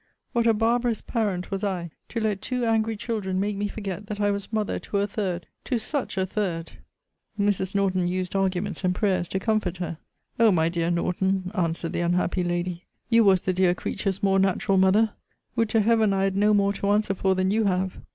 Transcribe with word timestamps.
What 0.33 0.47
a 0.47 0.53
barbarous 0.55 0.99
parent 0.99 1.51
was 1.51 1.63
I, 1.63 1.91
to 2.09 2.19
let 2.19 2.41
two 2.41 2.65
angry 2.65 2.95
children 2.97 3.39
make 3.39 3.55
me 3.55 3.67
forget 3.67 4.07
that 4.07 4.19
I 4.19 4.31
was 4.31 4.51
mother 4.51 4.79
to 4.79 4.97
a 4.97 5.05
third 5.05 5.45
to 5.65 5.77
such 5.77 6.17
a 6.17 6.25
third! 6.25 6.71
Mrs. 7.39 7.75
Norton 7.75 8.07
used 8.07 8.35
arguments 8.35 8.83
and 8.83 8.95
prayers 8.95 9.27
to 9.27 9.39
comfort 9.39 9.77
her 9.77 9.99
O, 10.39 10.49
my 10.51 10.69
dear 10.69 10.89
Norton, 10.89 11.51
answered 11.53 11.93
the 11.93 12.01
unhappy 12.01 12.43
lady, 12.43 12.85
you 13.11 13.23
was 13.23 13.43
the 13.43 13.53
dear 13.53 13.75
creature's 13.75 14.23
more 14.23 14.39
natural 14.39 14.79
mother! 14.79 15.13
Would 15.55 15.69
to 15.69 15.81
Heaven 15.81 16.13
I 16.13 16.23
had 16.23 16.35
no 16.35 16.55
more 16.55 16.73
to 16.73 16.89
answer 16.89 17.13
for 17.13 17.35
than 17.35 17.51
you 17.51 17.65
have! 17.65 17.97